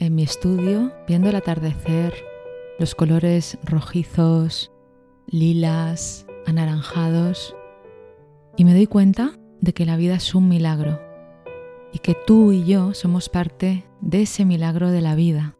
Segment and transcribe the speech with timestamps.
[0.00, 2.14] en mi estudio viendo el atardecer,
[2.78, 4.72] los colores rojizos,
[5.26, 7.54] lilas, anaranjados,
[8.56, 10.98] y me doy cuenta de que la vida es un milagro
[11.92, 15.54] y que tú y yo somos parte de ese milagro de la vida.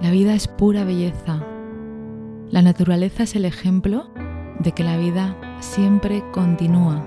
[0.00, 1.46] La vida es pura belleza.
[2.50, 4.10] La naturaleza es el ejemplo
[4.58, 7.04] de que la vida siempre continúa.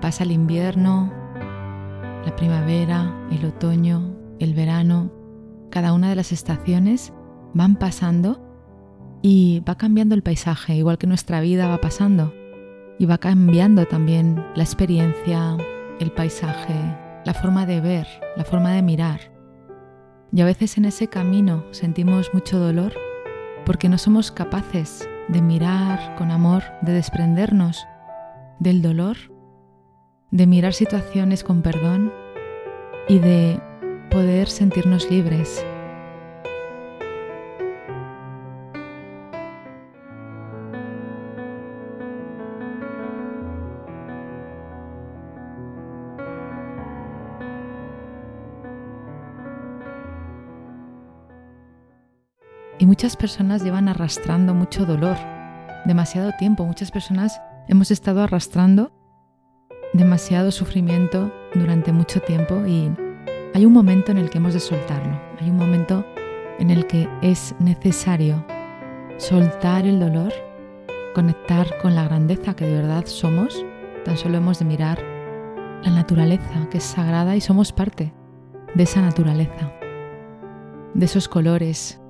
[0.00, 1.12] Pasa el invierno,
[2.24, 5.19] la primavera, el otoño, el verano,
[5.70, 7.12] cada una de las estaciones
[7.54, 8.46] van pasando
[9.22, 12.34] y va cambiando el paisaje, igual que nuestra vida va pasando.
[12.98, 15.56] Y va cambiando también la experiencia,
[16.00, 16.74] el paisaje,
[17.24, 19.32] la forma de ver, la forma de mirar.
[20.32, 22.92] Y a veces en ese camino sentimos mucho dolor
[23.64, 27.86] porque no somos capaces de mirar con amor, de desprendernos
[28.58, 29.16] del dolor,
[30.30, 32.12] de mirar situaciones con perdón
[33.08, 33.60] y de
[34.10, 35.64] poder sentirnos libres.
[52.78, 55.16] Y muchas personas llevan arrastrando mucho dolor,
[55.84, 56.64] demasiado tiempo.
[56.64, 58.90] Muchas personas hemos estado arrastrando
[59.92, 62.90] demasiado sufrimiento durante mucho tiempo y
[63.52, 66.04] hay un momento en el que hemos de soltarlo, hay un momento
[66.58, 68.44] en el que es necesario
[69.16, 70.32] soltar el dolor,
[71.14, 73.64] conectar con la grandeza que de verdad somos,
[74.04, 75.02] tan solo hemos de mirar
[75.82, 78.12] la naturaleza que es sagrada y somos parte
[78.74, 79.72] de esa naturaleza,
[80.94, 82.00] de esos colores,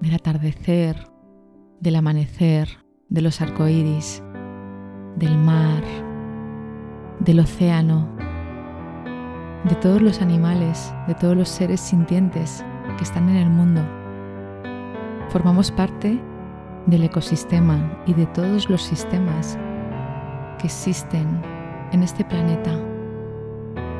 [0.00, 1.08] del atardecer,
[1.78, 2.68] del amanecer,
[3.08, 4.22] de los arcoíris,
[5.16, 5.82] del mar,
[7.20, 8.08] del océano,
[9.64, 12.64] de todos los animales, de todos los seres sintientes
[12.96, 13.82] que están en el mundo.
[15.28, 16.20] Formamos parte
[16.86, 19.58] del ecosistema y de todos los sistemas
[20.58, 21.42] que existen
[21.92, 22.72] en este planeta.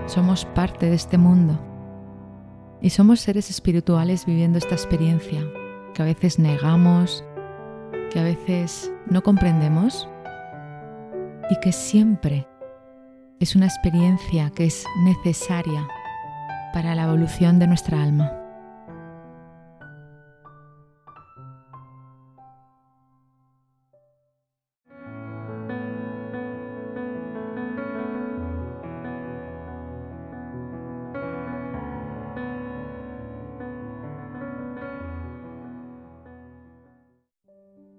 [0.07, 1.59] Somos parte de este mundo
[2.81, 5.41] y somos seres espirituales viviendo esta experiencia
[5.95, 7.25] que a veces negamos,
[8.11, 10.09] que a veces no comprendemos
[11.51, 12.47] y que siempre
[13.41, 15.89] es una experiencia que es necesaria
[16.75, 18.37] para la evolución de nuestra alma.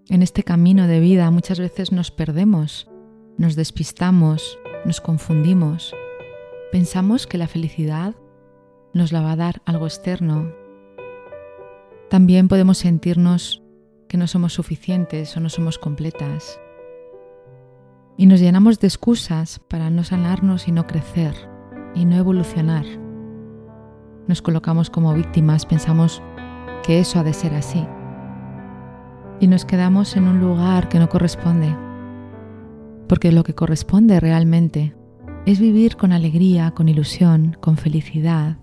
[0.08, 2.88] En este camino de vida muchas veces nos perdemos,
[3.38, 5.96] nos despistamos, nos confundimos,
[6.72, 8.16] pensamos que la felicidad
[8.94, 10.52] nos la va a dar algo externo.
[12.10, 13.62] También podemos sentirnos
[14.08, 16.60] que no somos suficientes o no somos completas.
[18.18, 21.34] Y nos llenamos de excusas para no sanarnos y no crecer
[21.96, 22.86] y no evolucionar.
[24.28, 26.22] Nos colocamos como víctimas, pensamos
[26.84, 27.86] que eso ha de ser así.
[29.40, 31.76] Y nos quedamos en un lugar que no corresponde
[33.12, 34.96] porque lo que corresponde realmente
[35.46, 38.56] es vivir con alegría, con ilusión, con felicidad.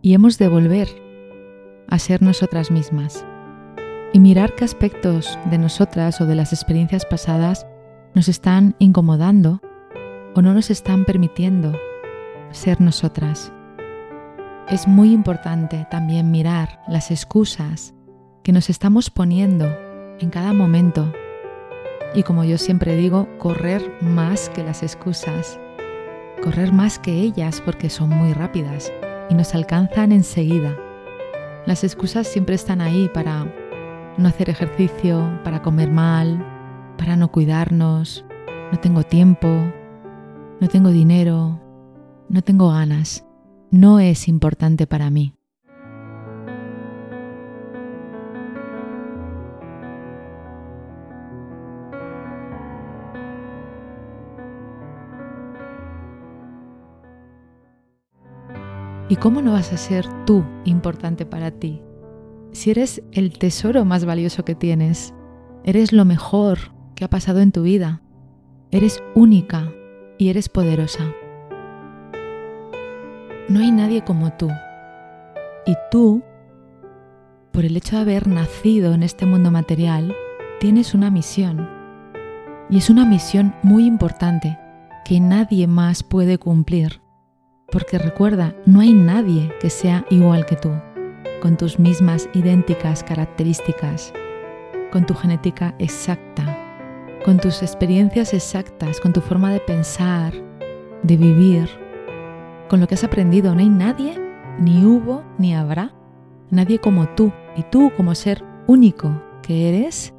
[0.00, 0.88] Y hemos de volver
[1.88, 3.22] a ser nosotras mismas
[4.14, 7.66] y mirar qué aspectos de nosotras o de las experiencias pasadas
[8.14, 9.60] nos están incomodando
[10.34, 11.78] o no nos están permitiendo
[12.50, 13.52] ser nosotras.
[14.70, 17.92] Es muy importante también mirar las excusas
[18.42, 19.66] que nos estamos poniendo
[20.18, 21.12] en cada momento
[22.14, 25.58] y como yo siempre digo, correr más que las excusas,
[26.42, 28.92] correr más que ellas porque son muy rápidas
[29.30, 30.76] y nos alcanzan enseguida.
[31.66, 33.46] Las excusas siempre están ahí para
[34.18, 36.44] no hacer ejercicio, para comer mal,
[36.98, 38.24] para no cuidarnos,
[38.70, 39.48] no tengo tiempo,
[40.60, 41.60] no tengo dinero,
[42.28, 43.24] no tengo ganas,
[43.70, 45.34] no es importante para mí.
[59.12, 61.82] ¿Y cómo no vas a ser tú importante para ti?
[62.52, 65.12] Si eres el tesoro más valioso que tienes,
[65.64, 68.00] eres lo mejor que ha pasado en tu vida,
[68.70, 69.70] eres única
[70.16, 71.12] y eres poderosa.
[73.50, 74.48] No hay nadie como tú.
[75.66, 76.22] Y tú,
[77.50, 80.16] por el hecho de haber nacido en este mundo material,
[80.58, 81.68] tienes una misión.
[82.70, 84.58] Y es una misión muy importante
[85.04, 87.01] que nadie más puede cumplir.
[87.72, 90.70] Porque recuerda, no hay nadie que sea igual que tú,
[91.40, 94.12] con tus mismas idénticas características,
[94.92, 96.44] con tu genética exacta,
[97.24, 100.34] con tus experiencias exactas, con tu forma de pensar,
[101.02, 101.68] de vivir,
[102.68, 103.54] con lo que has aprendido.
[103.54, 104.20] No hay nadie,
[104.58, 105.94] ni hubo, ni habrá,
[106.50, 107.32] nadie como tú.
[107.56, 110.14] Y tú, como ser único que eres,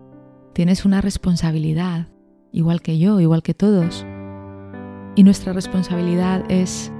[0.53, 2.07] tienes una responsabilidad,
[2.51, 4.05] igual que yo, igual que todos.
[5.15, 6.91] Y nuestra responsabilidad es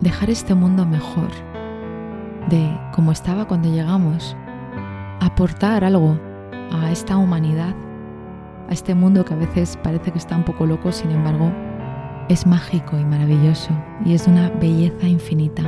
[0.00, 1.30] dejar este mundo mejor
[2.48, 4.36] de como estaba cuando llegamos,
[5.20, 6.18] aportar algo
[6.72, 7.74] a esta humanidad,
[8.68, 11.52] a este mundo que a veces parece que está un poco loco, sin embargo,
[12.28, 13.70] es mágico y maravilloso
[14.04, 15.62] y es de una belleza infinita.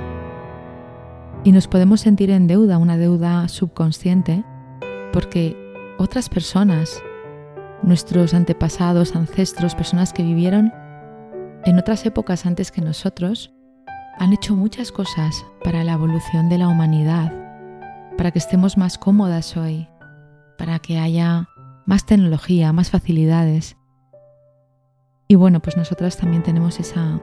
[1.44, 4.44] Y nos podemos sentir en deuda, una deuda subconsciente,
[5.12, 5.56] porque
[5.98, 7.02] otras personas,
[7.82, 10.72] nuestros antepasados, ancestros, personas que vivieron
[11.66, 13.54] en otras épocas antes que nosotros,
[14.18, 17.32] han hecho muchas cosas para la evolución de la humanidad,
[18.16, 19.88] para que estemos más cómodas hoy,
[20.56, 21.48] para que haya
[21.84, 23.76] más tecnología, más facilidades.
[25.26, 27.20] Y bueno, pues nosotras también tenemos esa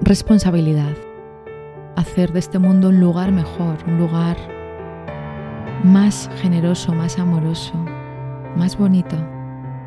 [0.00, 0.96] responsabilidad,
[1.96, 4.36] hacer de este mundo un lugar mejor, un lugar
[5.84, 7.74] más generoso, más amoroso,
[8.56, 9.16] más bonito,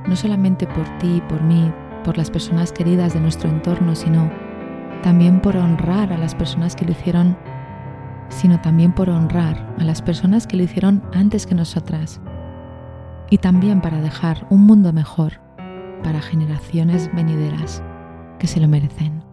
[0.07, 1.71] no solamente por ti, por mí,
[2.03, 4.29] por las personas queridas de nuestro entorno, sino
[5.03, 7.37] también por honrar a las personas que lo hicieron,
[8.29, 12.19] sino también por honrar a las personas que lo hicieron antes que nosotras.
[13.29, 15.33] Y también para dejar un mundo mejor
[16.03, 17.83] para generaciones venideras
[18.39, 19.32] que se lo merecen.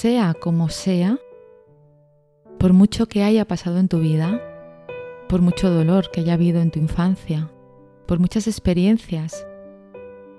[0.00, 1.18] Sea como sea,
[2.58, 4.40] por mucho que haya pasado en tu vida,
[5.28, 7.50] por mucho dolor que haya habido en tu infancia,
[8.06, 9.46] por muchas experiencias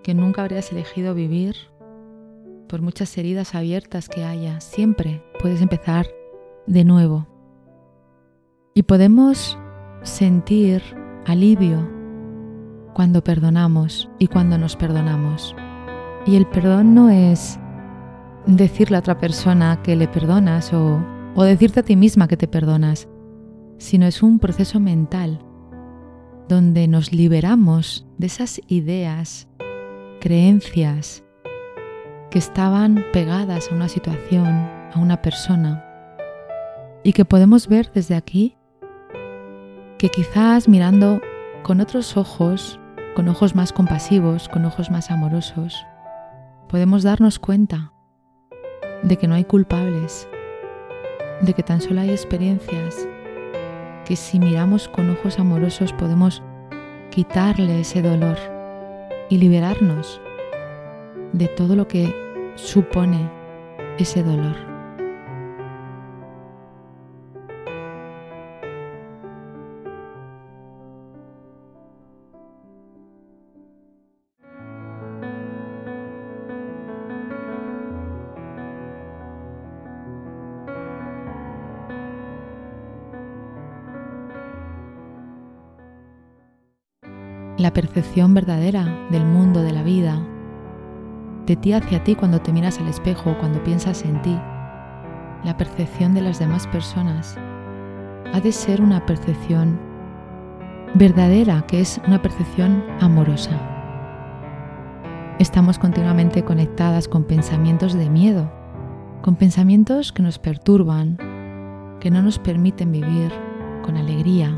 [0.02, 1.56] que nunca habrías elegido vivir,
[2.68, 6.08] por muchas heridas abiertas que haya, siempre puedes empezar
[6.66, 7.28] de nuevo.
[8.74, 9.60] Y podemos
[10.02, 10.82] sentir
[11.28, 11.88] alivio
[12.96, 15.56] cuando perdonamos y cuando nos perdonamos.
[16.26, 17.60] Y el perdón no es
[18.46, 21.02] decirle a otra persona que le perdonas o,
[21.36, 23.08] decirte a ti misma que te perdonas,
[23.78, 25.40] sino es un proceso mental
[26.48, 29.48] donde nos liberamos de esas ideas,
[30.20, 31.24] creencias
[32.30, 34.48] que estaban pegadas a una situación,
[34.94, 35.84] a una persona,
[37.04, 38.58] y que podemos ver desde aquí
[39.98, 41.22] que quizás mirando
[41.64, 42.80] con otros ojos,
[43.16, 45.86] con ojos más compasivos, con ojos más amorosos,
[46.68, 47.91] podemos darnos cuenta
[49.04, 50.28] de que no hay culpables,
[51.42, 53.08] de que tan solo hay experiencias
[54.06, 56.44] que si miramos con ojos amorosos podemos
[57.10, 58.38] quitarle ese dolor
[59.30, 60.22] y liberarnos
[61.34, 62.14] de todo lo que
[62.56, 63.30] supone
[63.98, 64.71] ese dolor.
[87.62, 90.20] La percepción verdadera del mundo, de la vida,
[91.46, 94.36] de ti hacia ti cuando te miras al espejo o cuando piensas en ti,
[95.44, 97.38] la percepción de las demás personas,
[98.34, 99.80] ha de ser una percepción
[100.96, 103.52] verdadera, que es una percepción amorosa.
[105.38, 108.52] Estamos continuamente conectadas con pensamientos de miedo,
[109.22, 111.18] con pensamientos que nos perturban,
[112.00, 113.32] que no nos permiten vivir,
[113.84, 114.58] con alegría,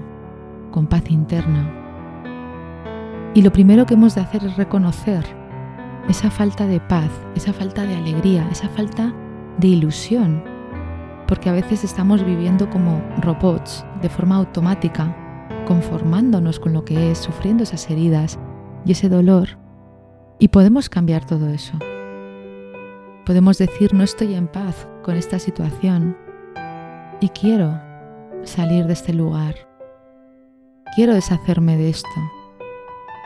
[0.71, 1.82] con paz interna.
[3.35, 5.25] Y lo primero que hemos de hacer es reconocer
[6.07, 9.11] esa falta de paz, esa falta de alegría, esa falta
[9.57, 10.43] de ilusión,
[11.27, 15.15] porque a veces estamos viviendo como robots, de forma automática,
[15.65, 18.37] conformándonos con lo que es, sufriendo esas heridas
[18.85, 19.57] y ese dolor.
[20.37, 21.73] Y podemos cambiar todo eso.
[23.25, 26.17] Podemos decir, no estoy en paz con esta situación
[27.19, 27.81] y quiero
[28.43, 29.55] salir de este lugar.
[30.95, 32.42] Quiero deshacerme de esto.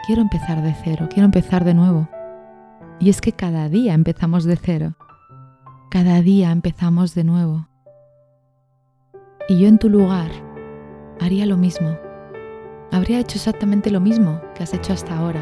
[0.05, 2.07] Quiero empezar de cero, quiero empezar de nuevo.
[2.99, 4.95] Y es que cada día empezamos de cero.
[5.89, 7.67] Cada día empezamos de nuevo.
[9.49, 10.31] Y yo en tu lugar
[11.19, 11.97] haría lo mismo.
[12.91, 15.41] Habría hecho exactamente lo mismo que has hecho hasta ahora.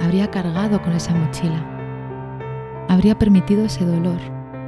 [0.00, 1.64] Habría cargado con esa mochila.
[2.88, 4.18] Habría permitido ese dolor,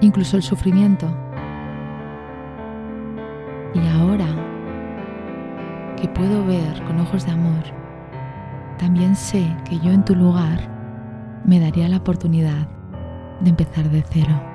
[0.00, 1.06] incluso el sufrimiento.
[3.74, 4.26] Y ahora
[5.96, 7.79] que puedo ver con ojos de amor,
[8.80, 10.58] también sé que yo en tu lugar
[11.44, 12.66] me daría la oportunidad
[13.42, 14.49] de empezar de cero.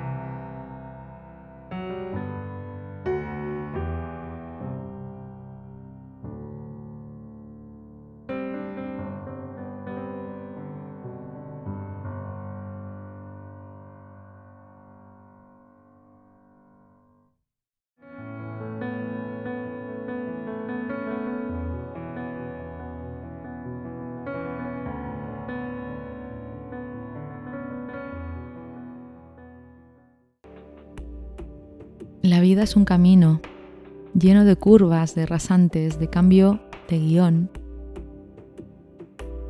[32.26, 33.40] La vida es un camino
[34.12, 37.48] lleno de curvas, de rasantes, de cambio de guion,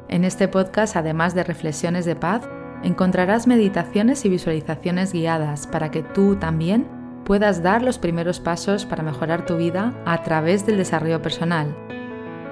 [0.08, 2.48] En este podcast, además de reflexiones de paz,
[2.86, 6.86] encontrarás meditaciones y visualizaciones guiadas para que tú también
[7.24, 11.76] puedas dar los primeros pasos para mejorar tu vida a través del desarrollo personal.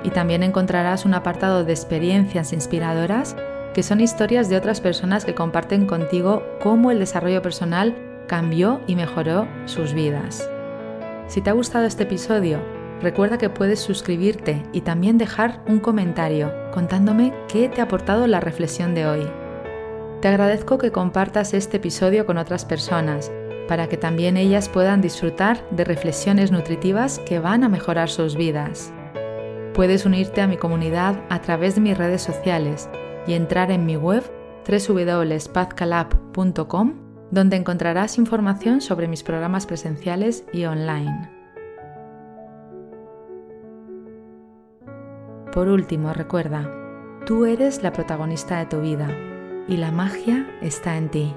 [0.02, 3.36] Y también encontrarás un apartado de experiencias inspiradoras
[3.74, 8.96] que son historias de otras personas que comparten contigo cómo el desarrollo personal cambió y
[8.96, 10.50] mejoró sus vidas.
[11.28, 12.58] Si te ha gustado este episodio,
[13.00, 18.40] recuerda que puedes suscribirte y también dejar un comentario contándome qué te ha aportado la
[18.40, 19.43] reflexión de hoy.
[20.24, 23.30] Te agradezco que compartas este episodio con otras personas
[23.68, 28.90] para que también ellas puedan disfrutar de reflexiones nutritivas que van a mejorar sus vidas.
[29.74, 32.88] Puedes unirte a mi comunidad a través de mis redes sociales
[33.26, 34.22] y entrar en mi web
[34.66, 36.94] www.pazcalab.com
[37.30, 41.30] donde encontrarás información sobre mis programas presenciales y online.
[45.52, 46.66] Por último, recuerda,
[47.26, 49.14] tú eres la protagonista de tu vida
[49.68, 51.34] y la magia está en ti.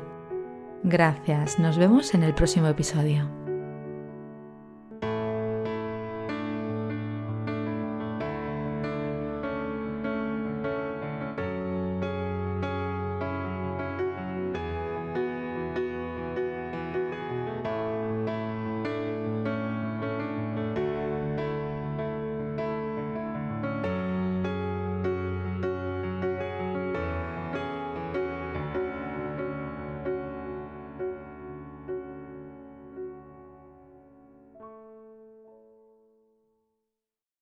[0.83, 3.36] Gracias, nos vemos en el próximo episodio.